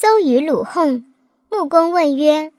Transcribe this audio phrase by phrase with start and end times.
[0.00, 1.02] 邹与鲁讧。
[1.50, 2.52] 穆公问曰：“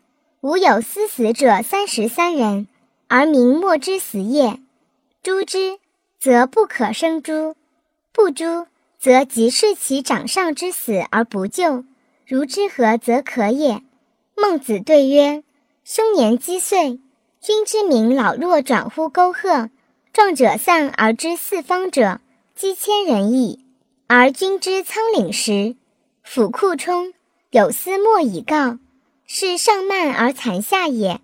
[0.43, 2.67] 吾有私死者三十三人，
[3.07, 4.59] 而民莫之死也。
[5.23, 5.79] 诛之，
[6.19, 7.53] 则不可生诛；
[8.11, 8.67] 不诛，
[8.99, 11.85] 则即视其掌上之死而不救。
[12.27, 13.83] 如之何则可也？”
[14.35, 15.41] 孟子对曰
[15.85, 16.99] ：“兄年积岁，
[17.39, 19.69] 君之民老弱转乎沟壑，
[20.11, 22.19] 壮者散而知四方者，
[22.53, 23.63] 积千人矣。
[24.07, 25.77] 而君之仓廪实，
[26.21, 27.13] 府库充，
[27.51, 28.77] 有司莫以告，
[29.25, 31.21] 是上慢而残下也。”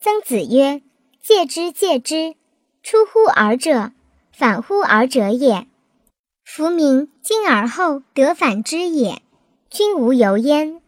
[0.00, 0.82] 曾子曰
[1.20, 2.34] ：“戒之，戒之！
[2.82, 3.92] 出乎尔者，
[4.32, 5.66] 反乎尔者也。
[6.44, 9.22] 夫民今而后得反之也。
[9.70, 10.80] 君无尤焉。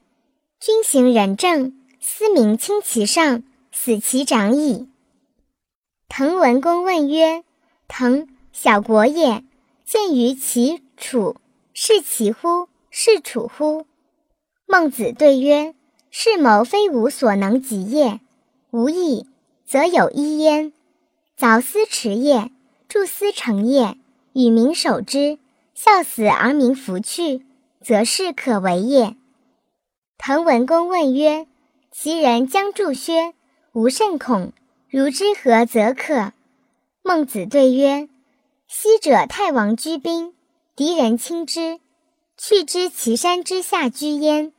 [0.61, 4.89] 君行仁政，思民亲其上，死其长矣。”
[6.09, 7.43] 滕文公问曰
[7.89, 9.43] ：“滕，小国也，
[9.85, 11.37] 见于其楚，
[11.75, 12.69] 是其乎？
[12.91, 13.87] 是楚乎？”
[14.67, 15.75] 孟子对曰
[16.11, 18.21] ：“是谋非吾所能及也。
[18.73, 19.27] 吾矣，
[19.65, 20.73] 则有一焉。
[21.39, 22.51] 凿丝池也，
[22.89, 23.97] 筑丝成也，
[24.33, 25.39] 与民守之，
[25.75, 27.47] 孝死而民弗去，
[27.81, 29.17] 则是可为也。”
[30.19, 31.47] 滕文公问曰
[31.93, 33.35] ：“其人将筑薛，
[33.73, 34.53] 吾甚恐。”
[34.89, 36.33] 如之何则可？
[37.03, 38.09] 孟子对曰
[38.67, 40.33] ：“昔者太王居兵，
[40.75, 41.81] 敌人轻之，
[42.39, 44.53] 去之岐山之下居焉，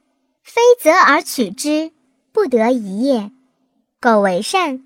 [0.47, 1.91] 非择而取之，
[2.31, 3.31] 不得已也。
[3.99, 4.81] 苟为善，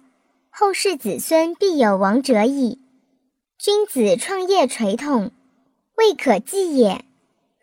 [0.50, 2.80] 后世子孙必有王者矣。
[3.60, 5.30] 君子创业垂统，
[5.96, 7.06] 未可继也。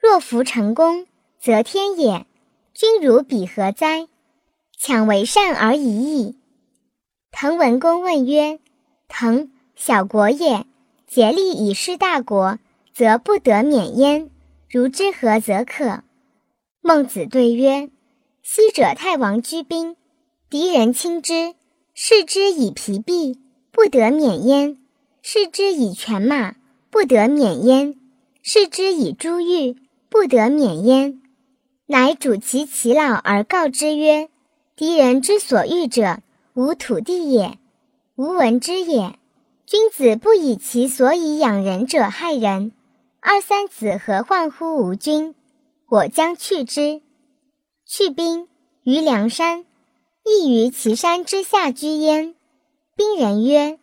[0.00, 1.08] 若弗成功，
[1.40, 2.24] 则天也。
[2.72, 4.06] 君如彼何哉？
[4.78, 6.36] 强为善而已矣。”
[7.32, 8.60] 滕文公问曰
[9.08, 10.64] ：“滕，小国也，
[11.08, 12.60] 竭力以事大国，
[12.94, 14.30] 则不得免焉。
[14.70, 16.04] 如之何则可？”
[16.80, 17.90] 孟子对曰
[18.42, 19.96] ：“昔者太王居兵，
[20.48, 21.54] 敌人侵之，
[21.94, 23.38] 视之以疲弊，
[23.70, 24.76] 不得免焉；
[25.22, 26.56] 视之以犬马，
[26.90, 27.94] 不得免焉；
[28.42, 29.76] 视之以珠玉，
[30.08, 31.20] 不得免焉。
[31.86, 34.28] 乃主其其老而告之曰
[34.76, 36.20] ：‘敌人之所欲者。’”
[36.58, 37.56] 无土地也，
[38.16, 39.16] 无闻之也。
[39.64, 42.72] 君子不以其所以养人者害人。
[43.20, 45.36] 二三子何患乎吾君？
[45.88, 47.00] 我将去之。
[47.86, 48.46] 去兵
[48.82, 49.64] 于梁山，
[50.24, 52.34] 亦于其山之下居焉。
[52.94, 53.78] 兵人曰：“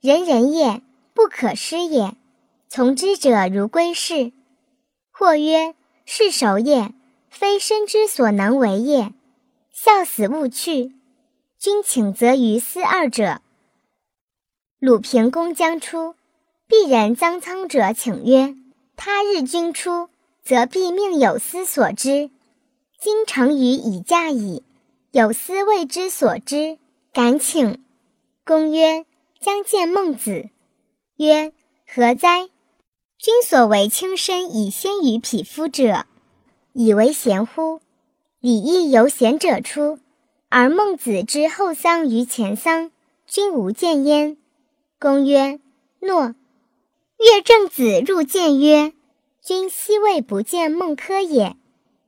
[0.00, 0.82] 人人也，
[1.12, 2.16] 不可失也。
[2.68, 4.32] 从之者如归士。”
[5.12, 5.74] 或曰
[6.06, 6.94] ：“是守也，
[7.28, 9.12] 非身之所能为也。
[9.70, 10.94] 孝死勿去。”
[11.60, 13.42] 君请则于斯二者。
[14.78, 16.14] 鲁平公将出，
[16.66, 18.56] 必然臧苍者请曰
[18.96, 20.08] ：“他日君出，
[20.50, 22.28] 则必命有司所知。
[22.98, 24.64] 今成于以驾矣，
[25.12, 26.76] 有司未之所知，
[27.12, 27.80] 敢请。”
[28.44, 29.06] 公曰
[29.40, 30.50] ：“将见孟子。”
[31.14, 31.52] 曰
[31.86, 32.48] ：“何哉？
[33.16, 36.04] 君所为轻身以先于匹夫者，
[36.72, 37.80] 以为贤乎？
[38.40, 40.00] 礼义由贤者出。”
[40.50, 42.90] 而孟子之后丧于前丧，
[43.24, 44.36] 君无见焉。
[44.98, 45.60] 公曰
[46.02, 46.34] ：“诺。”
[47.18, 48.92] 乐正子入见曰
[49.50, 51.56] ：“君昔未不见孟轲也。”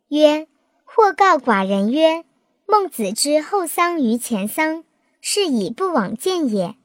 [0.06, 0.46] 曰
[0.86, 2.24] ：“或告寡人曰
[2.66, 4.84] ：‘孟子之后丧于前丧，
[5.20, 6.76] 是以不往见也。’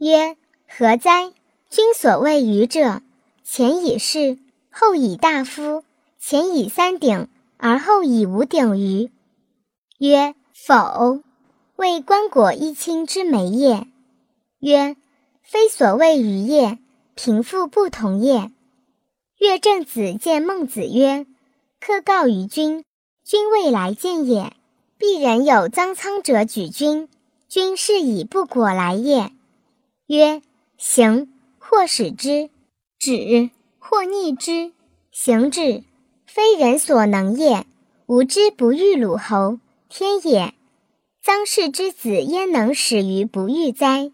[0.00, 1.30] 曰：‘何哉？
[1.68, 3.02] 君所谓愚者，
[3.44, 4.38] 前以士，
[4.70, 5.84] 后以大夫，
[6.18, 9.12] 前以三鼎，而后以五鼎于。’
[10.00, 10.34] 曰。”
[10.66, 11.22] 否，
[11.76, 13.86] 为棺椁一清之美也。
[14.58, 14.96] 曰：
[15.42, 16.78] 非所谓愚也，
[17.14, 18.50] 贫富不同也。
[19.38, 21.24] 乐正子见孟子曰：
[21.78, 22.84] 客告于君，
[23.24, 24.52] 君未来见也。
[24.98, 27.08] 必人有臧苍者举君，
[27.48, 29.30] 君是以不果来也。
[30.08, 30.42] 曰：
[30.76, 32.50] 行，或使之；
[32.98, 34.72] 止，或逆之。
[35.12, 35.84] 行止，
[36.26, 37.64] 非人所能也。
[38.06, 39.60] 吾之不欲鲁侯。
[39.88, 40.52] 天也，
[41.24, 44.10] 臧氏之子焉能始于不欲哉？